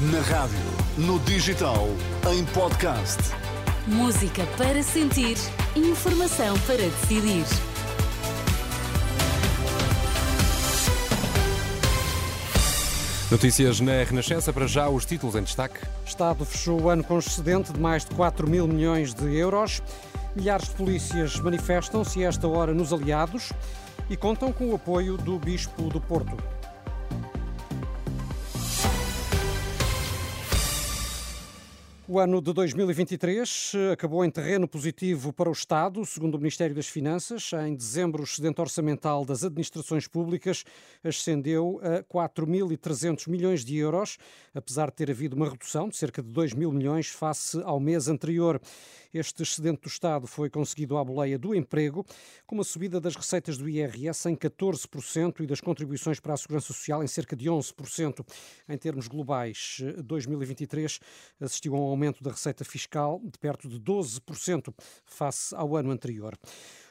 [0.00, 0.58] Na rádio,
[0.98, 1.86] no digital,
[2.28, 3.16] em podcast.
[3.86, 5.36] Música para sentir,
[5.76, 7.44] informação para decidir.
[13.30, 15.78] Notícias na Renascença, para já os títulos em destaque.
[16.04, 19.80] Estado fechou o ano com excedente de mais de 4 mil milhões de euros.
[20.34, 23.52] Milhares de polícias manifestam-se a esta hora nos aliados
[24.10, 26.36] e contam com o apoio do Bispo do Porto.
[32.14, 36.72] O ano de 2023 eh, acabou em terreno positivo para o Estado, segundo o Ministério
[36.72, 37.50] das Finanças.
[37.66, 40.64] Em dezembro, o excedente orçamental das administrações públicas
[41.02, 44.16] ascendeu a 4.300 milhões de euros,
[44.54, 48.06] apesar de ter havido uma redução de cerca de 2 mil milhões face ao mês
[48.06, 48.60] anterior.
[49.14, 52.04] Este excedente do Estado foi conseguido à boleia do emprego,
[52.48, 56.66] com uma subida das receitas do IRS em 14% e das contribuições para a Segurança
[56.66, 58.26] Social em cerca de 11%.
[58.68, 60.98] Em termos globais, 2023
[61.40, 64.74] assistiu a um aumento da receita fiscal de perto de 12%
[65.06, 66.36] face ao ano anterior.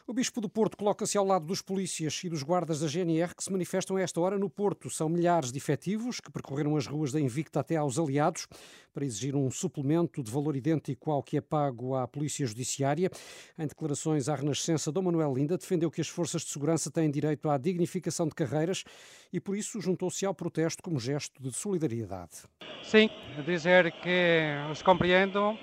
[0.06, 3.42] O Bispo do Porto coloca-se ao lado dos polícias e dos guardas da GNR que
[3.42, 4.90] se manifestam a esta hora no Porto.
[4.90, 8.45] São milhares de efetivos que percorreram as ruas da Invicta até aos aliados
[8.94, 13.10] para exigir um suplemento de valor idêntico ao que é pago à Polícia Judiciária.
[13.58, 17.50] Em declarações à Renascença, Dom Manuel Linda defendeu que as forças de segurança têm direito
[17.50, 18.84] à dignificação de carreiras
[19.32, 22.44] e, por isso, juntou-se ao protesto como gesto de solidariedade.
[22.84, 23.10] Sim,
[23.45, 25.58] dizer que os compreendo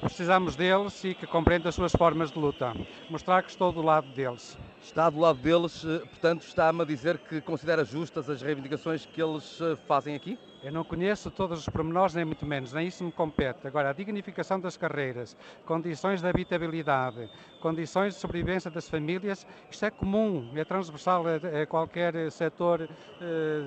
[0.00, 2.72] precisamos deles e que compreendam as suas formas de luta.
[3.10, 4.56] Mostrar que estou do lado deles.
[4.82, 9.22] Está do lado deles, eh, portanto, está-me a dizer que considera justas as reivindicações que
[9.22, 10.38] eles eh, fazem aqui?
[10.62, 13.66] Eu não conheço todos os pormenores, nem muito menos, nem isso me compete.
[13.66, 17.28] Agora, a dignificação das carreiras, condições de habitabilidade,
[17.60, 22.88] condições de sobrevivência das famílias, isto é comum, é transversal a, qualquer setor,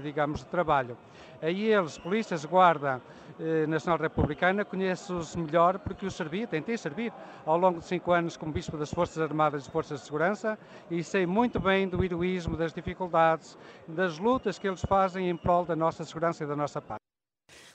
[0.02, 0.98] digamos, de trabalho.
[1.42, 3.27] Aí eles, polícias, guarda, eh,
[3.68, 7.14] Nacional Republicana, conheço-os melhor porque os servi, tentei servir
[7.46, 10.58] ao longo de cinco anos como Bispo das Forças Armadas e Forças de Segurança
[10.90, 15.66] e sei muito bem do heroísmo, das dificuldades, das lutas que eles fazem em prol
[15.66, 16.98] da nossa segurança e da nossa paz.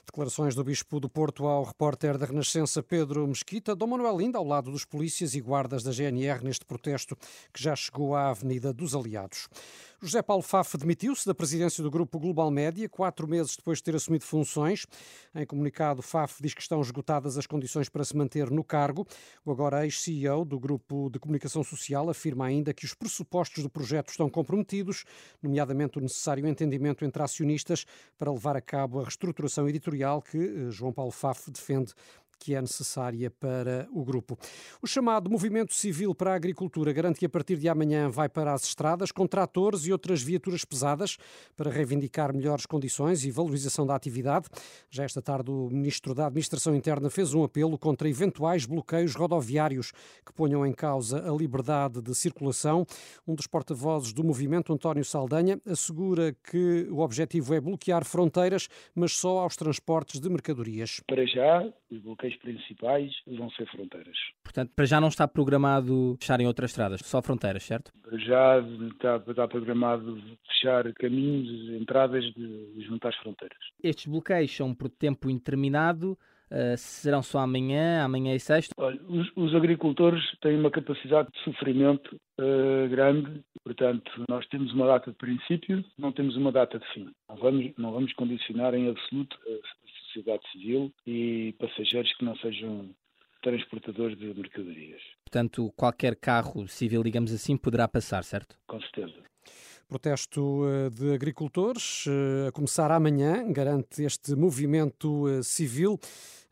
[0.05, 3.73] Declarações do Bispo do Porto ao repórter da Renascença Pedro Mesquita.
[3.73, 7.15] Dom Manuel Linda ao lado dos polícias e guardas da GNR neste protesto
[7.53, 9.47] que já chegou à Avenida dos Aliados.
[10.05, 13.95] José Paulo Faf demitiu-se da presidência do Grupo Global Média, quatro meses depois de ter
[13.95, 14.85] assumido funções.
[15.33, 19.07] Em comunicado, Faf diz que estão esgotadas as condições para se manter no cargo.
[19.45, 24.09] O agora ex-CEO do Grupo de Comunicação Social afirma ainda que os pressupostos do projeto
[24.09, 25.05] estão comprometidos,
[25.41, 27.85] nomeadamente o necessário entendimento entre acionistas
[28.17, 31.93] para levar a cabo a reestruturação editorial que eh, João Paulo Faf defende
[32.43, 34.37] que é necessária para o grupo.
[34.81, 38.53] O chamado Movimento Civil para a Agricultura garante que a partir de amanhã vai para
[38.53, 41.17] as estradas com tratores e outras viaturas pesadas
[41.55, 44.49] para reivindicar melhores condições e valorização da atividade.
[44.89, 49.93] Já esta tarde o Ministro da Administração Interna fez um apelo contra eventuais bloqueios rodoviários
[50.25, 52.85] que ponham em causa a liberdade de circulação.
[53.25, 59.13] Um dos porta-vozes do movimento, António Saldanha, assegura que o objetivo é bloquear fronteiras, mas
[59.13, 60.99] só aos transportes de mercadorias.
[61.07, 64.17] Para já, os bloqueios principais vão ser fronteiras.
[64.43, 67.91] Portanto, para já não está programado fecharem outras estradas, só fronteiras, certo?
[68.25, 73.57] Já está, está programado fechar caminhos, entradas de, junto às fronteiras.
[73.83, 76.17] Estes bloqueios são por tempo indeterminado.
[76.51, 78.75] Uh, serão só amanhã, amanhã e sexta?
[78.77, 84.85] Olha, os, os, agricultores têm uma capacidade de sofrimento uh, grande, portanto, nós temos uma
[84.85, 87.09] data de princípio, não temos uma data de fim.
[87.27, 89.35] Não vamos, não vamos condicionar em absoluto
[90.13, 92.93] sociedade civil e passageiros que não sejam
[93.41, 95.01] transportadores de mercadorias.
[95.25, 98.57] Portanto, qualquer carro civil, digamos assim, poderá passar, certo?
[98.67, 99.21] Com certeza.
[99.87, 105.99] Protesto eh, de agricultores eh, a começar amanhã, garante este movimento eh, civil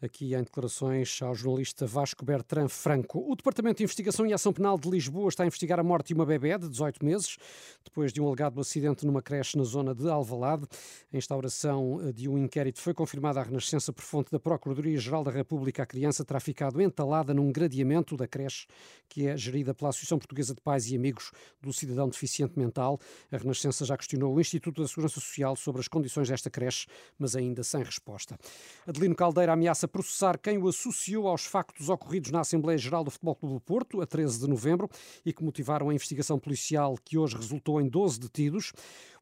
[0.02, 3.24] aqui em declarações ao jornalista Vasco Bertrand Franco.
[3.32, 6.14] O Departamento de Investigação e Ação Penal de Lisboa está a investigar a morte de
[6.16, 7.38] uma bebé de 18 meses,
[7.84, 10.66] depois de um alegado acidente numa creche na zona de Alvalade.
[11.14, 15.32] A instauração eh, de um inquérito foi confirmada à Renascença por fonte da Procuradoria-Geral da
[15.32, 15.84] República.
[15.84, 18.66] A criança terá ficado entalada num gradeamento da creche,
[19.08, 21.32] que é gerida pela Associação Portuguesa de Pais e Amigos
[21.62, 23.00] do Cidadão Deficiente Mental.
[23.32, 26.88] A Renascença já questionou o Instituto da Segurança Social sobre as condições desta creche,
[27.20, 28.36] mas ainda sem resposta.
[28.88, 33.36] Adelino Caldeira ameaça processar quem o associou aos factos ocorridos na Assembleia Geral do Futebol
[33.36, 34.90] Clube do Porto, a 13 de novembro,
[35.26, 38.72] e que motivaram a investigação policial que hoje resultou em 12 detidos.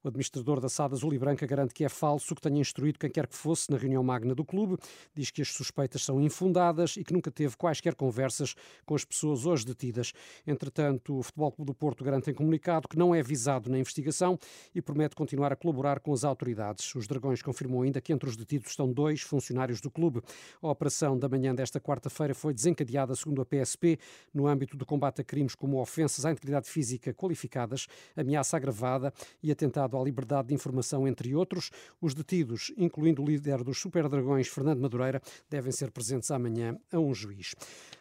[0.02, 3.28] O administrador da SAD Azul Branca garante que é falso que tenha instruído quem quer
[3.28, 4.78] que fosse na reunião magna do clube,
[5.14, 8.56] diz que as suspeitas são infundadas e que nunca teve quaisquer conversas
[8.86, 10.14] com as pessoas hoje detidas.
[10.48, 14.40] Entretanto, o Futebol Clube do Porto garante em comunicado que não é visado na investigação
[14.74, 16.96] e promete continuar a colaborar com as autoridades.
[16.96, 20.22] Os Dragões confirmou ainda que entre os detidos estão dois funcionários do clube.
[20.62, 24.00] A operação da manhã desta quarta-feira foi desencadeada, segundo a PSP,
[24.34, 27.86] no âmbito do combate a crimes como ofensas à integridade física qualificadas,
[28.16, 29.14] ameaça agravada
[29.44, 31.72] e atentado à liberdade de informação, entre outros.
[32.02, 37.00] Os detidos, incluindo o líder dos Super Dragões, Fernando Madureira, devem ser presentes amanhã a
[37.00, 37.56] um juiz.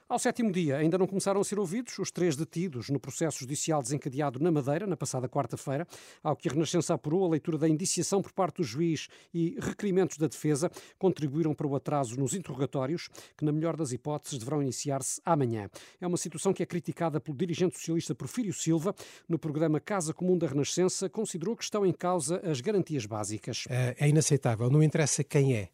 [0.09, 3.83] Ao sétimo dia, ainda não começaram a ser ouvidos os três detidos no processo judicial
[3.83, 5.87] desencadeado na Madeira, na passada quarta-feira,
[6.23, 10.17] ao que a Renascença apurou a leitura da indiciação por parte do juiz e requerimentos
[10.17, 15.21] da defesa contribuíram para o atraso nos interrogatórios, que, na melhor das hipóteses, deverão iniciar-se
[15.27, 15.69] amanhã.
[16.01, 18.95] É uma situação que é criticada pelo dirigente socialista Porfírio Silva.
[19.29, 23.67] No programa Casa Comum da Renascença, considerou que estão em causa as garantias básicas.
[23.69, 25.69] É, é inaceitável, não interessa quem é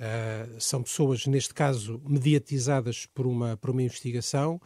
[0.00, 4.58] Uh, são pessoas, neste caso, mediatizadas por uma, por uma investigação.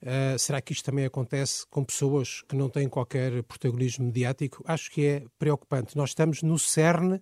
[0.00, 4.62] Uh, será que isto também acontece com pessoas que não têm qualquer protagonismo mediático?
[4.64, 5.96] Acho que é preocupante.
[5.96, 7.20] Nós estamos no cerne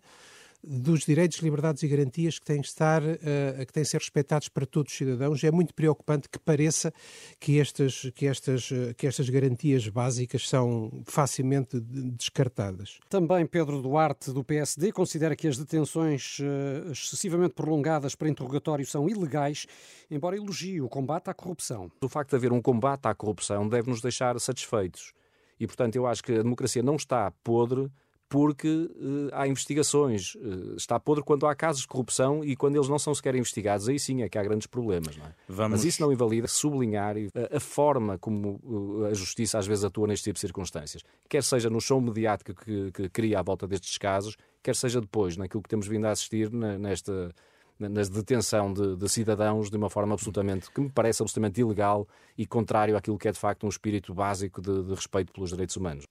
[0.67, 4.49] dos direitos, liberdades e garantias que têm que estar, uh, que têm que ser respeitados
[4.49, 5.43] para todos os cidadãos.
[5.45, 6.93] É muito preocupante que pareça
[7.39, 12.99] que estas, que estas, que estas garantias básicas são facilmente descartadas.
[13.09, 19.09] Também Pedro Duarte, do PSD, considera que as detenções uh, excessivamente prolongadas para interrogatório são
[19.09, 19.67] ilegais,
[20.11, 21.91] embora elogie o combate à corrupção.
[22.01, 25.13] O facto de haver um combate à corrupção deve nos deixar satisfeitos.
[25.59, 27.91] E, portanto, eu acho que a democracia não está podre
[28.35, 30.35] porque uh, há investigações.
[30.35, 33.89] Uh, está podre quando há casos de corrupção e quando eles não são sequer investigados.
[33.89, 35.17] Aí sim é que há grandes problemas.
[35.17, 35.35] Não é?
[35.47, 35.71] Vamos...
[35.71, 40.09] Mas isso não invalida sublinhar a, a forma como uh, a justiça às vezes atua
[40.09, 41.05] neste tipo de circunstâncias.
[41.29, 45.37] Quer seja no show mediático que, que cria à volta destes casos, quer seja depois
[45.37, 47.33] naquilo que temos vindo a assistir na, nesta
[47.79, 52.07] na detenção de, de, cidadãos de uma forma absolutamente, que me parece absolutamente ilegal
[52.39, 55.77] e contrário àquilo que é de facto um espírito básico de, de respeito pelos direitos
[55.77, 56.05] humanos.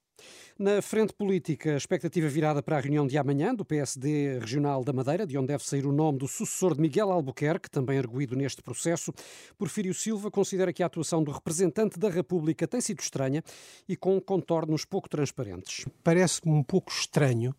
[0.57, 4.93] Na frente política, a expectativa virada para a reunião de amanhã do PSD Regional da
[4.93, 8.61] Madeira, de onde deve sair o nome do sucessor de Miguel Albuquerque, também arguído neste
[8.61, 9.11] processo.
[9.57, 13.43] Porfírio Silva considera que a atuação do representante da República tem sido estranha
[13.89, 15.85] e com contornos pouco transparentes.
[16.03, 17.55] Parece-me um pouco estranho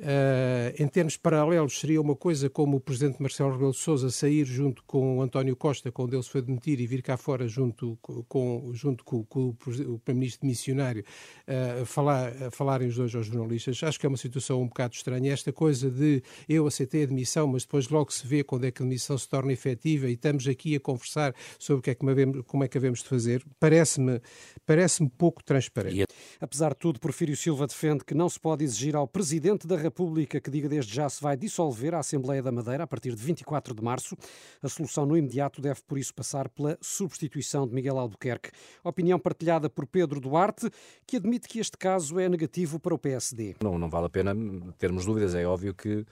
[0.00, 4.46] Uh, em termos paralelos, seria uma coisa como o presidente Marcelo Rebelo de Sousa sair
[4.46, 7.98] junto com o António Costa, quando ele se foi demitir, e vir cá fora junto
[8.00, 11.04] com, junto com, com o, o primeiro-ministro missionário,
[11.46, 13.82] uh, falar, uh, falarem os dois aos jornalistas.
[13.82, 15.34] Acho que é uma situação um bocado estranha.
[15.34, 18.82] Esta coisa de eu aceitei a demissão, mas depois logo se vê quando é que
[18.82, 22.08] a demissão se torna efetiva e estamos aqui a conversar sobre o que é que
[22.08, 24.18] havemos, como é que havemos de fazer, parece-me
[24.64, 26.06] parece pouco transparente.
[26.40, 29.89] Apesar de tudo, Porfírio Silva defende que não se pode exigir ao presidente da República
[29.90, 33.22] República que diga desde já se vai dissolver a Assembleia da Madeira a partir de
[33.22, 34.16] 24 de março.
[34.62, 38.50] A solução no imediato deve, por isso, passar pela substituição de Miguel Albuquerque.
[38.84, 40.70] Opinião partilhada por Pedro Duarte,
[41.04, 43.56] que admite que este caso é negativo para o PSD.
[43.60, 44.32] Não, não vale a pena
[44.78, 45.34] termos dúvidas.
[45.34, 46.06] É óbvio que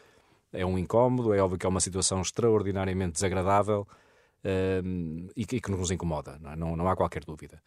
[0.53, 3.87] é um incómodo, é óbvio que é uma situação extraordinariamente desagradável
[4.85, 6.37] um, e, que, e, que, nos incomoda.
[6.41, 6.57] Não, é?
[6.57, 7.63] não, não há qualquer dúvida.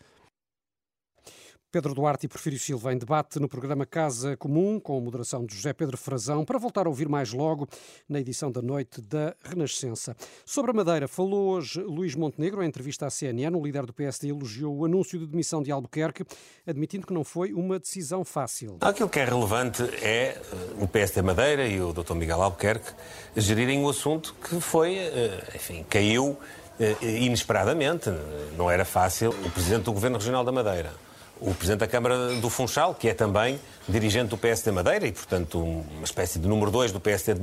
[1.72, 5.56] Pedro Duarte e Porfírio Silva em debate no programa Casa Comum, com a moderação de
[5.56, 7.66] José Pedro Frazão, para voltar a ouvir mais logo
[8.10, 10.14] na edição da noite da Renascença.
[10.46, 13.56] Sobre a Madeira, falou hoje Luís Montenegro, em entrevista à CNN.
[13.56, 16.26] O líder do PSD elogiou o anúncio de demissão de Albuquerque,
[16.68, 18.78] admitindo que não foi uma decisão fácil.
[18.82, 20.42] Aquilo que é relevante é eh,
[20.78, 22.16] o PSD Madeira e o Dr.
[22.16, 22.92] Miguel Albuquerque
[23.38, 26.38] gerirem o assunto que foi, eh, enfim, caiu
[26.78, 28.10] eh, inesperadamente.
[28.58, 29.30] Não era fácil.
[29.30, 31.11] O Presidente do Governo Regional da Madeira
[31.42, 35.60] o Presidente da Câmara do Funchal, que é também dirigente do PSD Madeira e, portanto,
[35.60, 37.34] uma espécie de número 2 do PSD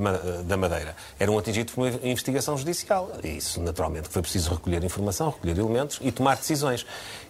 [0.45, 3.11] da Madeira, eram atingidos por uma investigação judicial.
[3.21, 6.85] E isso, naturalmente, foi preciso recolher informação, recolher elementos e tomar decisões.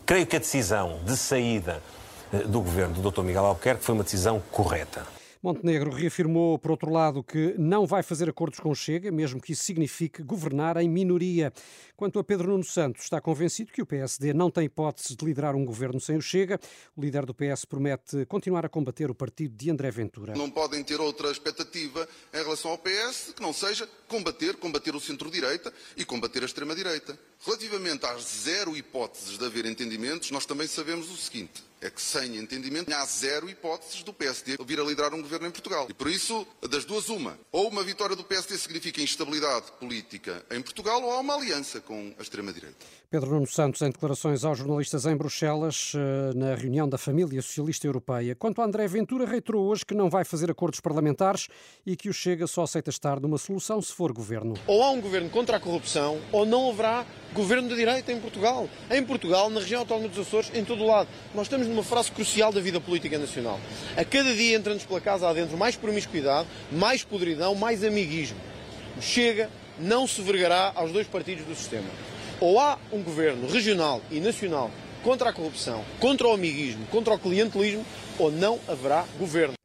[0.05, 1.81] Creio que a decisão de saída
[2.31, 3.23] eh, do governo do Dr.
[3.23, 5.18] Miguel Albuquerque foi uma decisão correta.
[5.41, 9.63] Montenegro reafirmou, por outro lado, que não vai fazer acordos com Chega, mesmo que isso
[9.63, 11.53] signifique governar em minoria.
[11.95, 15.55] Quanto a Pedro Nuno Santos, está convencido que o PSD não tem hipótese de liderar
[15.55, 16.59] um governo sem o Chega.
[16.93, 20.33] O líder do PS promete continuar a combater o partido de André Ventura.
[20.35, 24.99] Não podem ter outra expectativa em relação ao PS que não seja combater, combater o
[24.99, 27.17] centro-direita e combater a extrema-direita.
[27.45, 32.37] Relativamente às zero hipóteses de haver entendimentos, nós também sabemos o seguinte é que, sem
[32.37, 35.87] entendimento, há zero hipóteses do PSD vir a liderar um governo em Portugal.
[35.89, 37.37] E por isso, das duas, uma.
[37.51, 42.13] Ou uma vitória do PSD significa instabilidade política em Portugal, ou há uma aliança com
[42.17, 42.99] a extrema-direita.
[43.09, 47.87] Pedro Nuno Santos, em declarações aos jornalistas em Bruxelas, eh, na reunião da família socialista
[47.87, 48.35] europeia.
[48.35, 51.47] Quanto a André Ventura, reiterou hoje que não vai fazer acordos parlamentares
[51.83, 54.53] e que o Chega só aceita estar numa solução se for governo.
[54.67, 58.69] Ou há um governo contra a corrupção, ou não haverá governo de direita em Portugal.
[58.91, 61.09] Em Portugal, na região autónoma dos Açores, em todo o lado.
[61.33, 63.59] Nós estamos numa fase crucial da vida política nacional.
[63.95, 68.37] A cada dia entra-nos pela casa adentro mais promiscuidade, mais podridão, mais amiguismo.
[68.97, 71.87] O Chega não se vergará aos dois partidos do sistema.
[72.39, 74.71] Ou há um governo regional e nacional
[75.03, 77.85] contra a corrupção, contra o amiguismo, contra o clientelismo,
[78.17, 79.58] ou não haverá governo.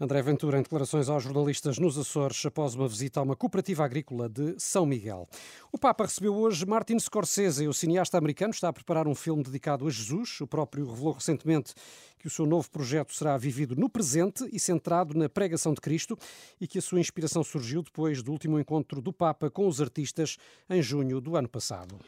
[0.00, 4.28] André Ventura, em declarações aos jornalistas nos Açores, após uma visita a uma cooperativa agrícola
[4.28, 5.28] de São Miguel.
[5.72, 9.88] O Papa recebeu hoje Martin Scorsese, o cineasta americano, está a preparar um filme dedicado
[9.88, 10.40] a Jesus.
[10.40, 11.74] O próprio revelou recentemente
[12.16, 16.16] que o seu novo projeto será vivido no presente e centrado na pregação de Cristo
[16.60, 20.36] e que a sua inspiração surgiu depois do último encontro do Papa com os artistas
[20.70, 21.98] em junho do ano passado.